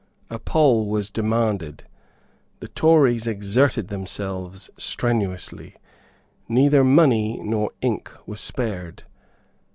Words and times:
A 0.31 0.39
poll 0.39 0.87
was 0.87 1.11
demanded. 1.11 1.83
The 2.59 2.67
Tories 2.69 3.27
exerted 3.27 3.89
themselves 3.89 4.71
strenuously. 4.75 5.75
Neither 6.49 6.83
money 6.83 7.39
nor 7.43 7.69
ink 7.83 8.11
was 8.25 8.41
spared. 8.41 9.03